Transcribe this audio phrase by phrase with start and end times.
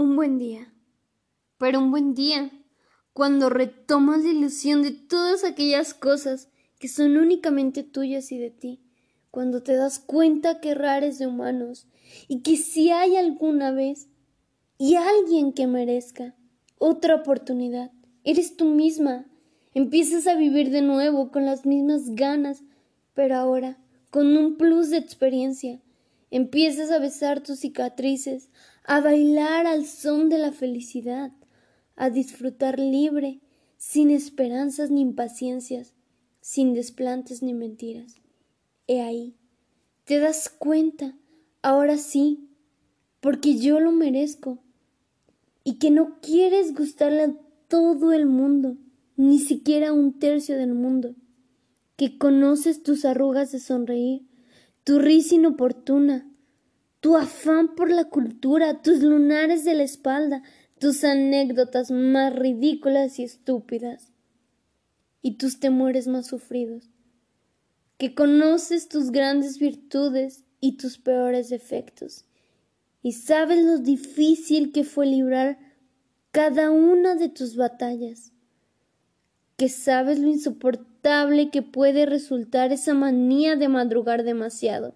[0.00, 0.72] Un buen día.
[1.58, 2.50] Pero un buen día,
[3.12, 6.48] cuando retomas la ilusión de todas aquellas cosas
[6.78, 8.80] que son únicamente tuyas y de ti,
[9.30, 11.86] cuando te das cuenta que rares de humanos
[12.28, 14.08] y que si hay alguna vez
[14.78, 16.34] y alguien que merezca
[16.78, 17.92] otra oportunidad,
[18.24, 19.26] eres tú misma.
[19.74, 22.62] Empiezas a vivir de nuevo con las mismas ganas,
[23.12, 23.76] pero ahora
[24.08, 25.78] con un plus de experiencia.
[26.30, 28.50] Empiezas a besar tus cicatrices,
[28.84, 31.32] a bailar al son de la felicidad,
[31.96, 33.40] a disfrutar libre,
[33.76, 35.94] sin esperanzas ni impaciencias,
[36.40, 38.20] sin desplantes ni mentiras.
[38.86, 39.34] He ahí,
[40.04, 41.16] te das cuenta,
[41.62, 42.48] ahora sí,
[43.20, 44.58] porque yo lo merezco,
[45.64, 47.34] y que no quieres gustarle a
[47.68, 48.76] todo el mundo,
[49.16, 51.14] ni siquiera un tercio del mundo,
[51.96, 54.29] que conoces tus arrugas de sonreír,
[54.84, 56.26] tu risa inoportuna,
[57.00, 60.42] tu afán por la cultura, tus lunares de la espalda,
[60.78, 64.12] tus anécdotas más ridículas y estúpidas,
[65.22, 66.90] y tus temores más sufridos,
[67.98, 72.24] que conoces tus grandes virtudes y tus peores defectos,
[73.02, 75.58] y sabes lo difícil que fue librar
[76.30, 78.32] cada una de tus batallas,
[79.60, 84.94] que sabes lo insoportable que puede resultar esa manía de madrugar demasiado.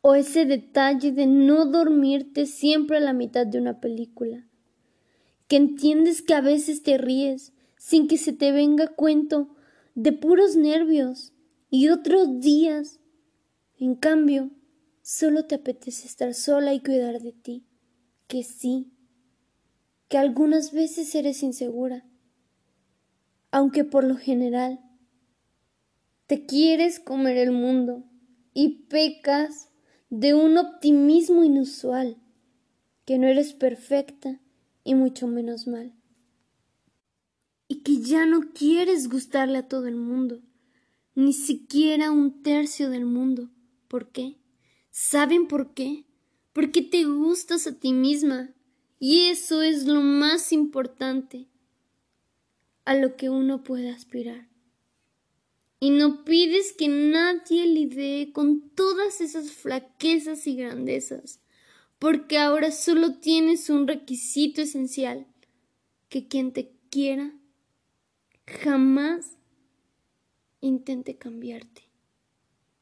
[0.00, 4.46] O ese detalle de no dormirte siempre a la mitad de una película,
[5.48, 9.56] que entiendes que a veces te ríes sin que se te venga cuento
[9.96, 11.32] de puros nervios
[11.68, 13.00] y otros días,
[13.76, 14.52] en cambio,
[15.02, 17.66] solo te apetece estar sola y cuidar de ti,
[18.28, 18.92] que sí,
[20.06, 22.06] que algunas veces eres insegura,
[23.56, 24.80] aunque por lo general
[26.26, 28.04] te quieres comer el mundo
[28.52, 29.70] y pecas
[30.10, 32.18] de un optimismo inusual,
[33.06, 34.42] que no eres perfecta
[34.84, 35.94] y mucho menos mal.
[37.66, 40.42] Y que ya no quieres gustarle a todo el mundo,
[41.14, 43.48] ni siquiera un tercio del mundo.
[43.88, 44.36] ¿Por qué?
[44.90, 46.04] ¿Saben por qué?
[46.52, 48.50] Porque te gustas a ti misma,
[48.98, 51.48] y eso es lo más importante
[52.86, 54.48] a lo que uno puede aspirar
[55.78, 61.40] y no pides que nadie lidie con todas esas flaquezas y grandezas,
[61.98, 65.26] porque ahora solo tienes un requisito esencial,
[66.08, 67.32] que quien te quiera
[68.46, 69.36] jamás
[70.60, 71.85] intente cambiarte.